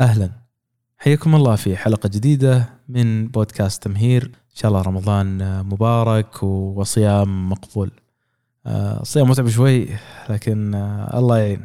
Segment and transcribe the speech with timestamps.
[0.00, 0.30] أهلا.
[0.98, 4.24] حياكم الله في حلقة جديدة من بودكاست تمهير.
[4.24, 7.90] إن شاء الله رمضان مبارك وصيام مقبول.
[8.66, 9.88] آه، الصيام متعب شوي
[10.28, 11.64] لكن آه، الله يعين.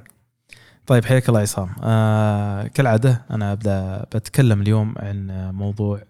[0.88, 1.70] طيب حياك الله عصام.
[1.84, 6.02] آه كالعادة أنا أبدأ بتكلم اليوم عن موضوع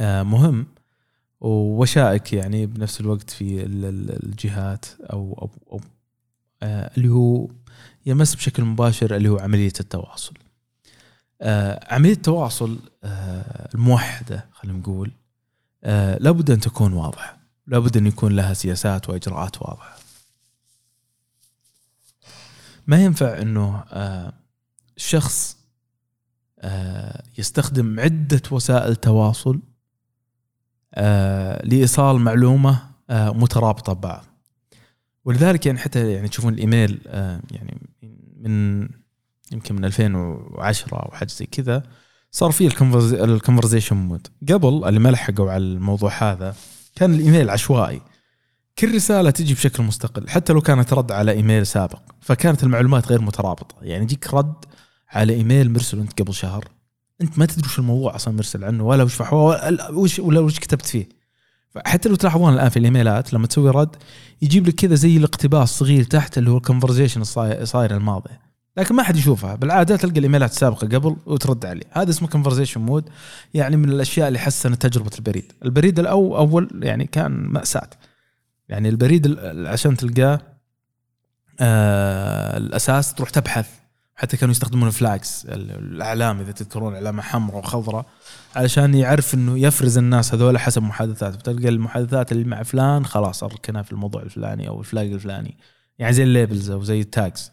[0.00, 0.66] مهم
[1.40, 3.64] وشائك يعني بنفس الوقت في
[4.22, 5.80] الجهات أو, أو
[6.62, 7.48] آه اللي هو
[8.06, 10.34] يمس بشكل مباشر اللي هو عملية التواصل.
[11.42, 15.12] آه عملية التواصل آه الموحدة خلينا نقول
[15.84, 19.96] آه لابد أن تكون واضحة، لابد أن يكون لها سياسات وإجراءات واضحة.
[22.86, 23.84] ما ينفع إنه
[24.96, 25.56] شخص
[27.38, 29.60] يستخدم عدة وسائل تواصل
[31.64, 34.24] لإيصال معلومة مترابطة ببعض.
[35.24, 37.80] ولذلك يعني حتى يعني تشوفون الإيميل آه يعني
[38.36, 38.88] من
[39.52, 41.82] يمكن من 2010 أو حاجة زي كذا
[42.30, 42.66] صار في
[43.24, 46.54] ال conversation mode قبل اللي ما لحقوا على الموضوع هذا
[46.96, 48.00] كان الإيميل عشوائي.
[48.78, 53.20] كل رسالة تجي بشكل مستقل حتى لو كانت رد على إيميل سابق فكانت المعلومات غير
[53.20, 53.76] مترابطة.
[53.82, 54.64] يعني يجيك رد
[55.10, 56.64] على إيميل مرسل أنت قبل شهر.
[57.20, 60.86] أنت ما تدري وش الموضوع أصلا مرسل عنه ولا وش ولا وش ولا وش كتبت
[60.86, 61.08] فيه.
[61.70, 63.96] فحتى لو تلاحظون الآن في الإيميلات لما تسوي رد
[64.42, 67.24] يجيب لك كذا زي الاقتباس صغير تحت اللي هو ال conversation
[67.64, 68.30] صاير الماضي.
[68.76, 69.54] لكن ما حد يشوفها.
[69.54, 71.82] بالعادة تلقى الإيميلات السابقة قبل وترد عليه.
[71.90, 73.08] هذا اسمه conversation mode
[73.54, 75.52] يعني من الأشياء اللي حسنت تجربة البريد.
[75.64, 77.90] البريد الأول أول يعني كان مأساة.
[78.68, 80.40] يعني البريد عشان تلقاه
[81.60, 83.79] آه الأساس تروح تبحث.
[84.20, 88.06] حتى كانوا يستخدمون ال flags الأعلام إذا تذكرون علامه حمراء وخضراء
[88.56, 91.34] علشان يعرف إنه يفرز الناس هذول حسب محادثات.
[91.36, 95.56] بتلقى المحادثات اللي مع فلان خلاص أركنها في الموضوع الفلاني أو ال flag الفلاني.
[95.98, 97.52] يعني زي ال labels أو زي ال tags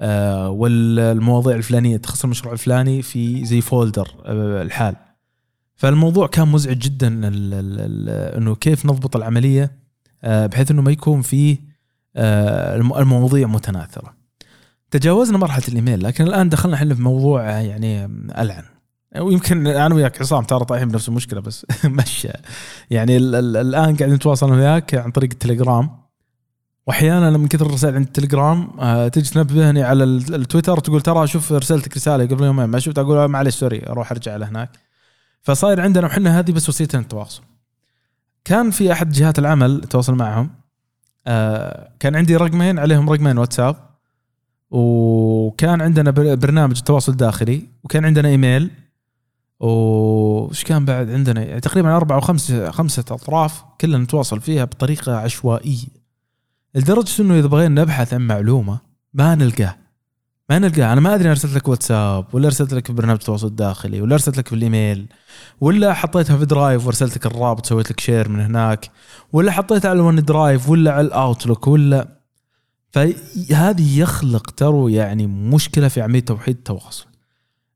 [0.00, 4.96] آه والمواضيع الفلانية تخص المشروع الفلاني في زي folder آه الحال.
[5.76, 7.08] فالموضوع كان مزعج جدا
[8.36, 9.72] إنه كيف نضبط العملية
[10.24, 11.58] آه بحيث إنه ما يكون فيه
[12.16, 14.17] آه المواضيع متناثرة.
[14.90, 18.04] تجاوزنا مرحلة الإيميل لكن الآن دخلنا إحنا في موضوع يعني
[18.38, 18.64] ألعن.
[19.18, 22.28] ويمكن أنا وياك عصام ترى طايحين بنفس المشكلة بس مشى.
[22.90, 25.90] يعني الآن قاعدين نتواصل وياك عن طريق التليجرام.
[26.88, 31.96] وأحيانا من كثر الرسائل عند التليجرام آه تجي تنبهني على التويتر تقول ترى شوف رسلتك
[31.96, 34.70] رسالة قبل يومين ما شفت أقول معلش سوري أروح أرجع لهناك
[35.42, 37.42] فصاير عندنا وحنا هذه بس وسيلة التواصل.
[38.44, 40.50] كان في أحد جهات العمل تواصل معهم
[41.26, 43.87] آه كان عندي رقمين عليهم رقمين واتساب.
[44.70, 48.70] وكان عندنا برنامج تواصل داخلي وكان عندنا إيميل
[49.60, 55.16] وش كان بعد عندنا؟ يعني تقريبا أربع أو خمسه خمسة أطراف كلنا نتواصل فيها بطريقة
[55.16, 55.98] عشوائية.
[56.74, 58.78] لدرجة إنه إذا بغينا نبحث عن معلومة
[59.14, 59.76] ما نلقاه.
[60.50, 60.92] ما نلقاه.
[60.92, 64.38] أنا ما أدري أرسلت لك واتساب ولا أرسلت لك في برنامج التواصل الداخلي ولا أرسلت
[64.38, 65.06] لك في الايميل
[65.60, 68.90] ولا حطيتها في Drive وأرسلت لك الرابط سويت لك share من هناك
[69.32, 72.17] ولا حطيتها على OneDrive ولا على ال Outlook ولا
[72.90, 77.06] فهذه يخلق ترى يعني مشكلة في عملية توحيد التواصل.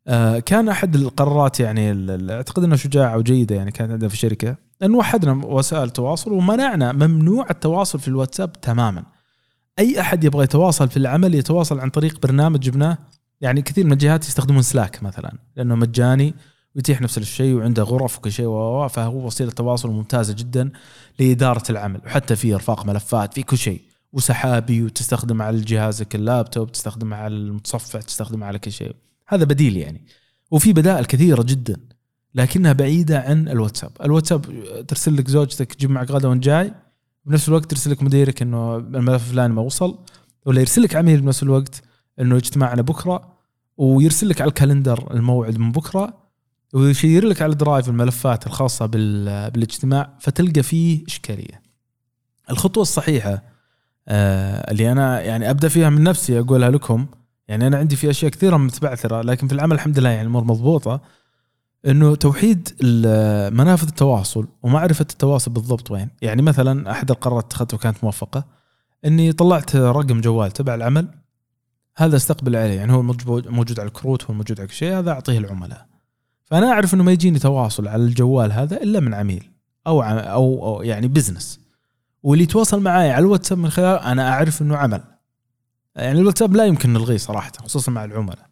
[0.06, 4.95] آه كان أحد القرارات يعني أعتقد انها شجاعه وجيده يعني كانت عندنا في الشركة ان
[4.95, 9.05] وحدنا وسائل التواصل ومنعنا ممنوع التواصل في الواتساب تماما.
[9.78, 12.99] أي أحد يبغى يتواصل في العمل يتواصل عن طريق برنامج جبناه
[13.41, 16.34] يعني كثير من الجهات يستخدمون سلاك مثلا لأنه مجاني
[16.77, 18.47] ويتيح نفس الشيء وعنده غرف وكل شيء
[18.89, 20.71] فهو وسيلة تواصل ممتازة جدا
[21.19, 23.91] لإدارة العمل وحتى في أرفاق ملفات في كل شيء.
[24.12, 28.95] وسحابي وتستخدم على جهازك اللابتوب تستخدم على المتصفح تستخدم على كل شيء.
[29.28, 30.06] هذا بديل يعني.
[30.50, 31.77] وفي بدائل كثيرة جدا
[32.34, 33.91] لكنها بعيدة عن الواتساب.
[34.05, 34.47] الواتساب
[34.89, 36.75] ترسل لك زوجتك تجيب معك غدا وأنت جاي
[37.25, 39.99] بنفس الوقت ترسل لك مديرك إنه الملف الفلاني ما وصل
[40.47, 41.83] ولا يرسل لك عميل بنفس الوقت
[42.21, 43.33] إنه اجتماعنا بكرة
[43.77, 46.23] ويرسل لك على ال calendar الموعد من بكرة
[46.75, 51.62] وي share لك على ال Drive الملفات الخاصة بالاجتماع فتلقى فيه إشكالية.
[52.50, 53.43] الخطوة الصحيحة
[54.08, 57.06] آه اللي أنا يعني أبدأ فيها من نفسي أقولها لكم.
[57.48, 61.00] يعني أنا عندي في أشياء كثيرة متبعثرة لكن في العمل الحمد لله يعني الأمور مضبوطة.
[61.87, 62.69] إنه توحيد
[63.52, 66.08] منافذ التواصل ومعرفة التواصل بالضبط وين.
[66.22, 68.44] يعني مثلا أحد القرارات اتخذتها وكانت موفقه
[69.04, 71.08] إني طلعت رقم جوال تبع العمل.
[71.96, 75.38] هذا استقبل عليه يعني هو موجود على الكروت هو موجود على كل شيء هذا أعطيه
[75.38, 75.87] العملاء.
[76.44, 79.50] فأنا أعرف إنه ما يجيني تواصل على الجوال هذا إلا من عميل
[79.87, 81.60] أو أو, أو يعني بزنس
[82.22, 85.02] واللي يتواصل معي على الواتساب من خلال أنا أعرف إنه عمل.
[85.96, 88.46] يعني الواتساب لا يمكن نلغيه صراحة خصوصا مع العملاء.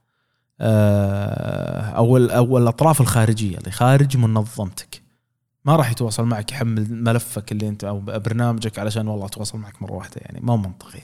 [0.61, 5.02] آه، أو أو الأطراف الخارجية اللي خارج منظمتك.
[5.64, 9.93] ما راح يتواصل معك يحمل ملفك اللي أنت أو برنامجك علشان والله أتواصل معك مرة
[9.93, 11.00] واحدة يعني ما هو منطقي.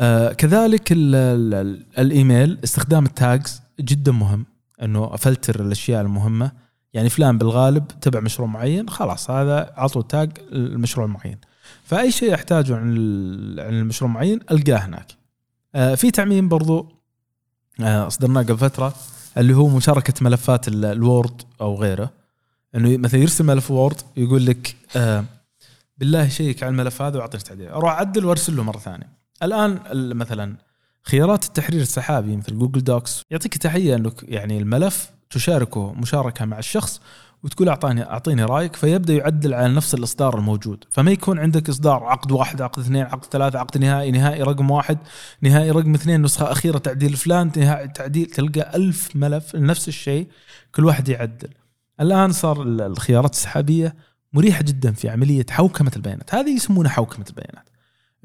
[0.00, 4.46] آه كذلك ال ال الإيميل استخدام التاجز جدا مهم
[4.82, 6.52] إنه أفلتر الأشياء المهمة.
[6.94, 11.38] يعني فلان بالغالب تبع مشروع معين خلاص هذا اعطوا تاج المشروع المعين.
[11.84, 12.90] فأي شيء احتاجه عن
[13.58, 15.06] عن المشروع المعين ألقاه هناك.
[15.74, 16.92] آه في تعميم برضو
[17.80, 18.94] آه أصدرناه قبل فترة
[19.38, 22.10] اللي هو مشاركة ملفات ال Word أو غيره.
[22.74, 25.24] إنه مثلا يرسل ملف Word يقول لك آه
[25.98, 27.68] بالله شيك على الملف هذا واعطيني تعديل.
[27.68, 29.08] أروح أعدل وأرسل له مرة ثانية.
[29.42, 30.56] الآن مثلا
[31.02, 37.00] خيارات التحرير السحابي مثل Google Docs يعطيك تتيح إنك يعني الملف تشاركه مشاركة مع الشخص
[37.42, 40.84] وتقول اعطاني أعطيني رأيك فيبدأ يعدل على نفس الإصدار الموجود.
[40.90, 44.98] فما يكون عندك إصدار عقد واحد عقد اثنين عقد ثلاثة عقد نهائي نهائي رقم واحد
[45.40, 50.28] نهائي رقم اثنين نسخة أخيرة تعديل فلان نهائي تعديل تلقى ألف ملف نفس الشيء
[50.74, 51.48] كل واحد يعدل.
[52.00, 53.94] الآن صار الخيارات السحابية
[54.32, 56.34] مريحة جدا في عملية حوكمة البيانات.
[56.34, 57.68] هذه يسمونها حوكمة البيانات.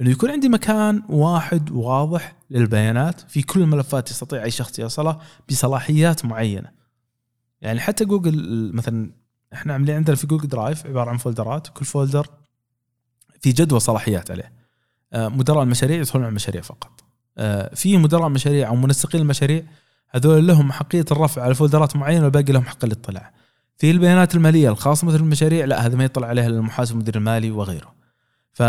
[0.02, 5.20] إنه يكون عندي مكان واحد واضح للبيانات في كل الملفات يستطيع أي شخص يوصلها
[5.50, 6.79] بصلاحيات معينة.
[7.62, 9.12] يعني حتى جوجل مثلا
[9.54, 12.28] إحنا عاملين عندنا في Google Drive عبارة عن فولدرات كل فولدر
[13.42, 14.54] في جدول صلاحيات عليه.
[15.14, 17.04] آه، مدراء المشاريع يدخلون على المشاريع فقط.
[17.38, 19.64] آه، في مدراء مشاريع أو منسقين المشاريع
[20.10, 23.34] هذول لهم حقية الرفع على فولدرات معينة والباقي لهم حق الاطلاع.
[23.78, 27.96] في البيانات المالية الخاصة مثل المشاريع لا هذا ما يطلع عليها المحاسب المدير المالي وغيره.
[28.54, 28.62] ف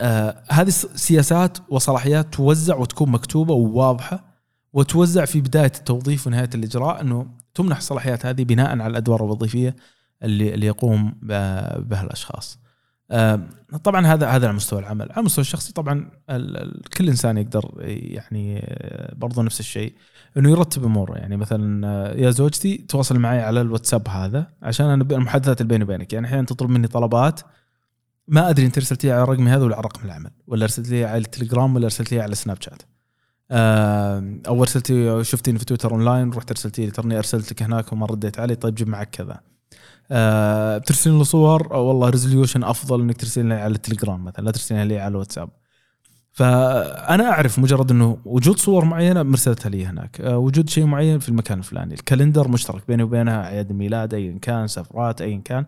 [0.00, 4.31] آه هذه سياسات وصلاحيات توزع وتكون مكتوبة وواضحة
[4.72, 9.76] وتوزع في بداية التوظيف ونهاية الإجراء إنه تمنح الصلاحيات هذه بناء على الأدوار الوظيفية
[10.22, 12.58] اللي اللي يقوم بها الأشخاص.
[13.10, 13.40] آه
[13.84, 16.10] طبعا هذا هذا على مستوى العمل، على المستوى الشخصي طبعا
[16.98, 19.94] كل إنسان يقدر يعني آه، برضه نفس الشيء
[20.36, 21.14] إنه يرتب أموره.
[21.18, 25.84] يعني مثلا آه، يا زوجتي تواصل معي على الواتساب هذا عشان أنا المحادثات اللي بيني
[25.84, 26.12] وبينك.
[26.12, 27.40] يعني أحيانا تطلب مني طلبات
[28.28, 31.74] ما أدري أنت ارسلتيها على رقمي هذا ولا على رقم العمل ولا ارسلتيها على التليجرام
[31.74, 32.82] ولا ارسلتيها على سناب شات.
[33.52, 38.40] أو ارسلتي شفتيني في تويتر أونلاين رحت ارسلتي لي ترني ارسلت لك هناك وما رديت
[38.40, 39.40] علي طيب جيب معك كذا.
[40.10, 44.50] أه بترسلين له صور؟ أو والله resolution أفضل إنك ترسلين لي على التليجرام مثلا لا
[44.50, 45.48] ترسلين لي على الواتساب.
[46.32, 50.20] فأنا أعرف مجرد إنه وجود صور معينة مرسلتها لي هناك.
[50.20, 51.94] أه وجود شيء معين في المكان الفلاني.
[51.94, 55.66] ال calendar مشترك بيني وبينها اعياد الميلاد ايا كان سفرات ايا كان.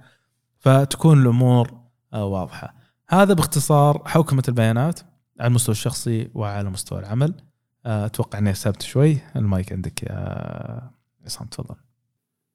[0.58, 1.74] فتكون الأمور
[2.14, 2.74] أه واضحة.
[3.08, 5.00] هذا باختصار حوكمة البيانات
[5.40, 7.34] على المستوى الشخصي وعلى مستوى العمل.
[7.34, 7.53] آه،
[7.86, 9.18] أتوقع إني أسهبت شوي.
[9.36, 10.90] المايك عندك يا
[11.24, 11.76] عصام تفضل.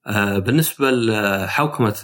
[0.06, 1.96] آه، بالنسبة لحوكمه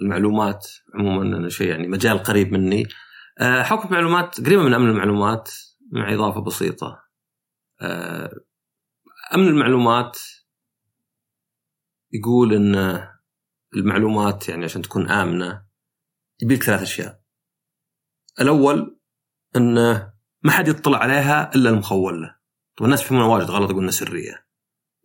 [0.00, 2.88] المعلومات عموما شيء يعني مجال قريب مني.
[3.38, 5.50] آه، حوكمه المعلومات قريبة من أمن المعلومات؟
[5.92, 7.02] مع إضافة بسيطة.
[9.34, 10.18] أمن المعلومات
[12.12, 13.02] يقول إن
[13.76, 15.62] المعلومات يعني عشان تكون آمنة
[16.42, 17.20] يبيك ثلاث أشياء.
[18.40, 18.98] الأول
[19.56, 20.12] انه
[20.42, 22.35] ما حد يطلع عليها إلا المخول له.
[22.76, 24.46] طب الناس يفهمونها واجد غلط يقولون سرية.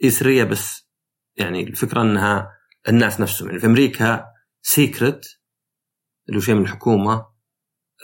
[0.04, 0.90] هي سرية بس
[1.36, 2.52] يعني الفكرة إنها
[2.90, 3.48] الناس نفسهم.
[3.48, 4.26] يعني في أمريكا
[4.62, 5.40] secret
[6.28, 7.32] اللي هو شيء من الحكومة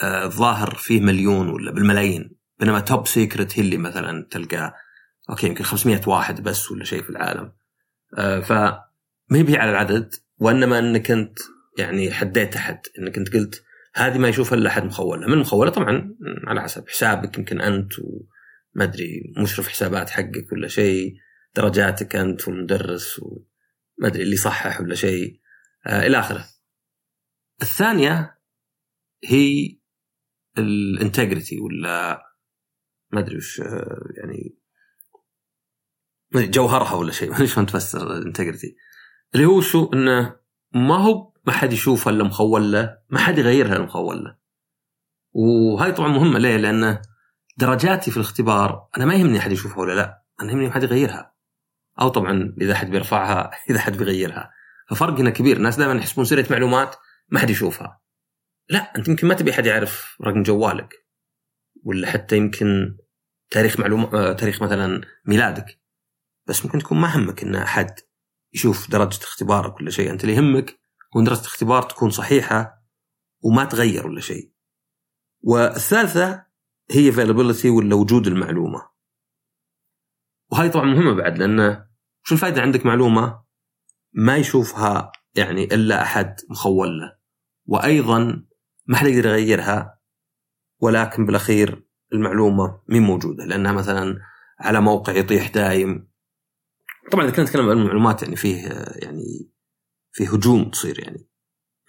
[0.04, 2.38] آه، الظاهر آه فيه مليون ولا بالملايين.
[2.60, 4.74] بينما top secret هي اللي مثلا تلقى
[5.30, 7.54] okay يمكن 500 واحد بس ولا شيء في العالم.
[8.18, 8.84] آه فما
[9.32, 11.40] هي على العدد وإنما إنك انت
[11.78, 12.88] يعني حديت تحت.
[13.00, 13.64] إنك انت قلت
[13.96, 15.28] هذه ما يشوفها إلا أحد مخولة.
[15.28, 16.16] من مخولة طبعا
[16.48, 17.94] على حسب حسابك يمكن أنت
[18.78, 21.18] وما أدري مشرف حسابات حقك ولا شيء
[21.56, 25.40] درجاتك أنت والمدرس وما أدري اللي صحح ولا شيء.
[25.88, 26.46] آه إلى آخره.
[27.62, 28.38] الثانية
[29.24, 29.78] هي
[30.58, 32.24] ال integrity ولا
[33.12, 34.58] ما أدري وش آه، يعني
[36.36, 37.30] جوهرها ولا شيء.
[37.32, 38.76] ما أدري شلون تفسر ال integrity
[39.36, 40.40] اللي هو شو؟ إنه
[40.72, 44.38] ما هو ما حد يشوفها إلا مخول له ما حد يغيرها إلا مخول له
[45.32, 47.02] وهاي طبعا مهمة ليه؟ لأن
[47.58, 51.34] درجاتي في الاختبار أنا ما يهمني أحد يشوفها ولا لا أنا يهمني أحد يغيرها.
[52.02, 54.52] أو طبعا إذا أحد بيرفعها إذا أحد بيغيرها.
[54.90, 56.96] ففرق هنا كبير الناس دائما يحسبون سيرة معلومات
[57.30, 58.02] ما حد يشوفها.
[58.70, 61.06] لا أنت يمكن ما تبي أحد يعرف رقم جوالك
[61.84, 62.98] ولا حتى يمكن
[63.50, 65.80] تاريخ معلومه آه، تاريخ مثلا ميلادك.
[66.48, 68.00] بس ممكن تكون ما همك إن أحد
[68.54, 70.12] يشوف درجة اختبارك ولا شيء.
[70.12, 70.80] أنت اللي يهمك
[71.18, 72.84] هو درجة اختبار تكون صحيحة
[73.42, 74.52] وما تغير ولا شيء.
[75.42, 76.47] والثالثة
[76.92, 78.90] هي availability ولا وجود المعلومة.
[80.52, 81.86] وهاي طبعا مهمة بعد لأن
[82.24, 83.44] شو الفائدة عندك معلومة؟
[84.14, 87.18] ما يشوفها يعني إلا أحد مخول له.
[87.66, 88.44] وأيضا
[88.86, 90.00] ما حد يقدر يغيرها
[90.80, 94.20] ولكن بالأخير المعلومة مين موجودة؟ لأنها مثلا
[94.60, 96.12] على موقع يطيح دايم.
[97.12, 99.52] طبعا إذا كنا نتكلم عن المعلومات يعني فيه يعني
[100.12, 101.30] في هجوم تصير يعني.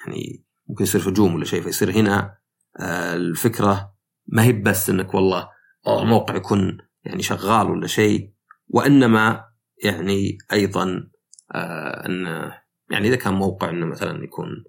[0.00, 2.38] يعني ممكن يصير هجوم ولا شيء فيصير هنا
[2.81, 3.98] آه، الفكرة
[4.28, 5.49] ما هي بس إنك والله
[5.88, 8.32] الموقع يكون يعني شغال ولا شيء
[8.68, 9.44] وإنما
[9.85, 11.11] يعني أيضا
[11.54, 12.50] آه إن
[12.90, 14.64] يعني إذا كان موقع إنه مثلا يكون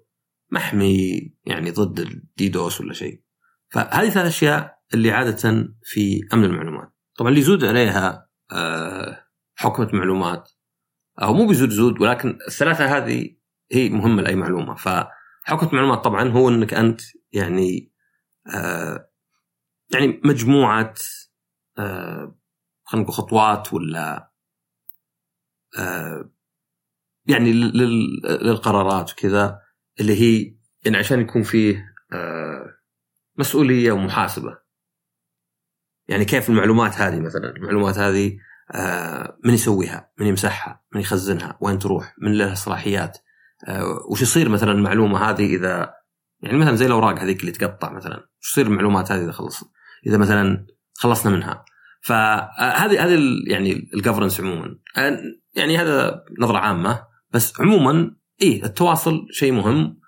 [0.50, 3.22] محمي يعني ضد الديدوس ولا شيء.
[3.68, 6.92] فهذه ثلاث أشياء اللي عادة في أمن المعلومات.
[7.18, 9.24] طبعا اللي يزود عليها آه
[9.54, 10.50] حكمة معلومات
[11.22, 13.36] أو مو بيزود زود ولكن الثلاثة هذه
[13.72, 14.74] هي مهمة لأي معلومة.
[14.74, 17.00] فحكمة معلومات طبعا هو إنك أنت
[17.32, 17.92] يعني
[18.54, 19.09] آه
[19.92, 20.94] يعني مجموعة
[21.78, 22.36] آه
[22.84, 24.32] خلينا نقول خطوات ولا
[25.78, 26.30] آه
[27.26, 29.60] يعني للقرارات وكذا
[30.00, 30.54] اللي هي
[30.84, 32.66] يعني عشان يكون فيه آه
[33.38, 34.58] مسؤولية ومحاسبة.
[36.08, 38.38] يعني كيف المعلومات هذه مثلا؟ المعلومات هذه
[38.74, 43.18] آه من يسويها من يمسحها من يخزنها وين تروح من لها صلاحيات.
[43.68, 45.94] آه وش يصير مثلا المعلومة هذه إذا
[46.42, 49.64] يعني مثلا زي الأوراق هذيك اللي تقطع مثلا وش يصير المعلومات هذه إذا خلص
[50.06, 51.64] إذا مثلا خلصنا منها.
[52.02, 54.78] فهذه هذه يعني الجفرنس عموما.
[55.54, 57.06] يعني هذا نظرة عامة.
[57.30, 60.00] بس عموما إيه التواصل شيء مهم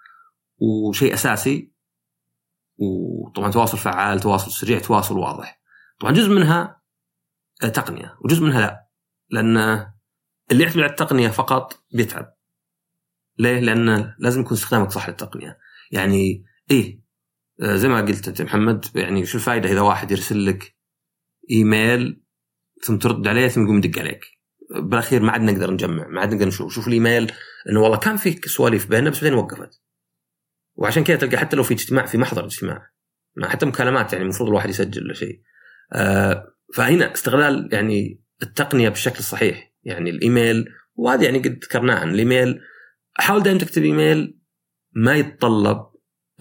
[0.59, 1.73] وشيء أساسي.
[2.77, 5.61] وطبعا تواصل فعال تواصل سريع تواصل واضح.
[6.01, 6.83] طبعا جزء منها
[7.61, 8.89] تقنية وجزء منها لا.
[9.31, 9.57] لأن
[10.51, 12.35] اللي يعتمد على التقنية فقط بيتعب.
[13.39, 15.59] ليه؟ لأن لازم يكون استخدامك صح للتقنية.
[15.91, 17.02] يعني إيه
[17.61, 20.77] زي ما قلت أنت محمد يعني شو الفائده إذا واحد يرسل لك
[21.51, 22.23] إيميل
[22.85, 24.25] ثم ترد عليه ثم يقوم يدق عليك؟
[24.71, 26.73] بالأخير ما عاد نقدر نجمع ما عاد نقدر نشوف.
[26.73, 27.33] شوف الإيميل
[27.71, 29.83] إنه والله كان في سواليف بيننا بس بعدين وقفت.
[30.75, 32.91] وعشان كذا تلقى حتى لو في اجتماع في محضر اجتماع.
[33.43, 35.43] حتى مكالمات يعني المفروض الواحد يسجل ولا شيء.
[35.93, 42.61] آه فهنا استغلال يعني التقنية بالشكل الصحيح يعني الإيميل وهذه يعني قد ذكرناه عن الإيميل
[43.15, 44.39] حاول دائما تكتب إيميل
[44.93, 45.87] ما يتطلب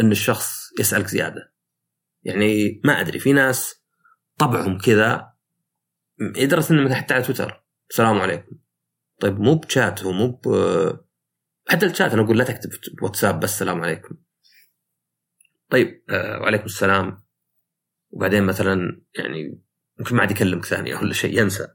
[0.01, 1.53] إن الشخص يسألك زيادة.
[2.23, 3.83] يعني ما أدري في ناس
[4.37, 5.33] طبعهم كذا
[6.19, 7.63] لدرجة انه حتى على تويتر.
[7.89, 8.55] السلام عليكم.
[9.19, 10.47] طيب مو بشات هو مو ب
[11.69, 14.15] حتى الشات أنا أقول لا تكتب بواتساب بس السلام عليكم.
[15.69, 17.23] طيب آه وعليكم السلام.
[18.09, 19.61] وبعدين مثلا يعني
[19.99, 21.67] ممكن ما عاد يكلمك ثانية ولا شيء ينسى.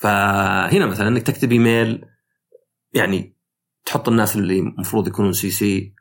[0.00, 2.04] فهنا مثلا إنك تكتب إيميل
[2.92, 3.36] يعني
[3.84, 5.94] تحط الناس اللي المفروض يكونون CC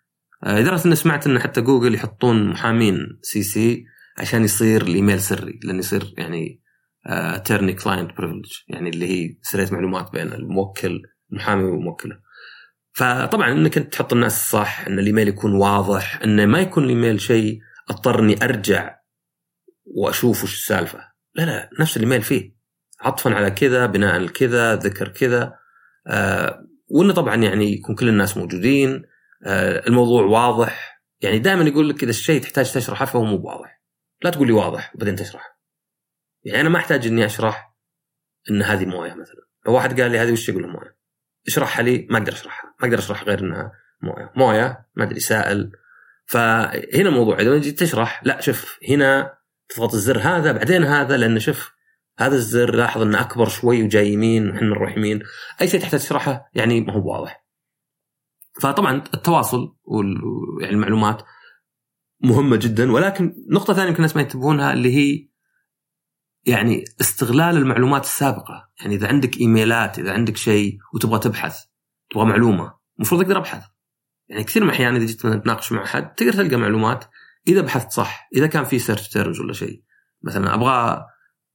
[0.46, 3.86] لدرجه اني سمعت إن حتى جوجل يحطون محامين CC
[4.18, 6.62] عشان يصير الإيميل سري لأن يصير يعني
[7.46, 11.02] attorney client privilege يعني اللي هي سريه معلومات بين الموكل
[11.32, 12.20] المحامي وموكله
[12.94, 17.60] فطبعا إنك أنت تحط الناس الصح إن الإيميل يكون واضح انه ما يكون الإيميل شيء
[17.90, 18.98] أضطر إني أرجع
[19.86, 21.00] وأشوف وش السالفة.
[21.36, 22.58] لا لا نفس الإيميل فيه.
[23.02, 25.54] عطفا على كذا بناء على كذا ذكر كذا.
[26.08, 28.92] آه وإنه طبعا يعني يكون كل الناس موجودين.
[28.96, 29.04] آه
[29.88, 31.02] الموضوع واضح.
[31.22, 33.82] يعني دائما يقول لك إذا الشيء تحتاج تشرحه فهو مو واضح
[34.22, 35.58] لا تقول لي واضح وبعدين تشرح
[36.44, 37.76] يعني أنا ما أحتاج إني أشرح
[38.52, 39.48] إن هذه موية مثلا.
[39.66, 40.98] لو واحد قال لي هذه وش يقول له مويه
[41.48, 42.76] اشرحها لي ما أقدر أشرحها.
[42.82, 44.32] ما أقدر أشرح غير إنها موية.
[44.36, 45.72] موية ما أدري سائل.
[46.26, 49.38] فهنا الموضوع إذا جيت تشرح لا شوف هنا
[49.70, 51.72] تضغط الزر هذا بعدين هذا لأن شوف
[52.20, 55.24] هذا الزر لاحظ انه أكبر شوي وجاي يمين وحنا نروح يمين.
[55.62, 57.47] أي شيء تحتاج تشرحه يعني ما هو واضح
[58.62, 60.22] فطبعا التواصل وال
[60.62, 61.24] يعني المعلومات
[62.24, 62.92] مهمة جدا.
[62.92, 65.30] ولكن نقطة ثانية يمكن الناس ما ينتبهونها اللي هي
[66.46, 68.70] يعني استغلال المعلومات السابقة.
[68.80, 71.58] يعني إذا عندك إيميلات إذا عندك شيء وتبغى تبحث
[72.10, 73.64] تبغى معلومة المفروض أقدر أبحث.
[74.30, 77.06] يعني كثير من الأحيان إذا جيت تناقش مع احد تقدر تلقى معلومات
[77.48, 79.84] إذا بحثت صح إذا كان في search terms ولا شيء.
[80.24, 81.06] مثلا أبغى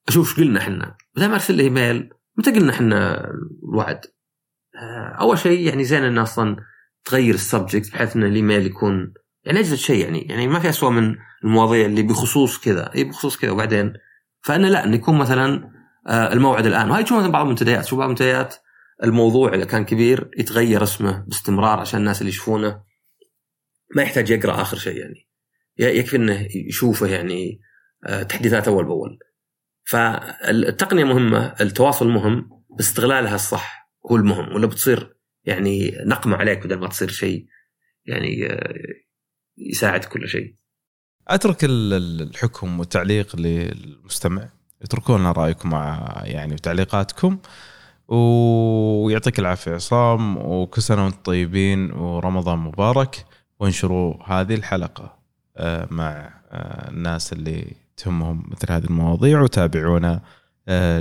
[0.09, 0.97] أشوف إيش قلنا إحنا.
[1.17, 3.25] بدل ما أرسل له ايميل متى قلنا إحنا
[3.65, 4.01] الوعد؟
[4.75, 6.57] آه، أول شيء يعني زين أن أصلا
[7.05, 10.91] تغير ال subject بحيث إن الإيميل يكون يعني أجل شيء يعني يعني ما في اسوء
[10.91, 12.95] من المواضيع اللي بخصوص كذا.
[12.95, 13.51] اي بخصوص كذا.
[13.51, 13.93] وبعدين
[14.43, 15.73] فإنه لا انه يكون مثلا
[16.09, 16.91] آه، الموعد الآن.
[16.91, 17.87] وهي تشوف مثلا بعض المنتديات.
[17.87, 18.55] شوف بعض المنتديات
[19.03, 22.83] الموضوع إذا كان كبير يتغير اسمه باستمرار عشان الناس اللي يشوفونه
[23.97, 25.29] ما يحتاج يقرأ آخر شيء يعني.
[25.79, 27.61] يكفي إنه يشوفه يعني
[28.07, 29.19] آه، تحديثات أول بأول.
[29.85, 36.89] فالتقنية مهمة التواصل مهم استغلالها الصح هو المهم ولا بتصير يعني نقمه عليك بدل ما
[36.89, 37.47] تصير شيء
[38.07, 38.75] يعني آه،
[39.59, 40.55] يساعد كل شيء.
[41.29, 44.49] أترك الحكم والتعليق للمستمع.
[44.83, 47.39] اتركوا لنا رأيكم مع يعني وتعليقاتكم.
[48.09, 53.27] ويعطيك العافية عصام وكل سنة وأنتم طيبين ورمضان مبارك.
[53.61, 55.19] وانشروا هذه الحلقة
[55.57, 60.23] آه، مع آه، الناس اللي تهمهم مثل هذه المواضيع وتابعونا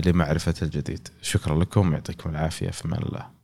[0.06, 1.08] لمعرفة الجديد.
[1.22, 3.41] شكرا لكم يعطيكم العافية في أمان الله.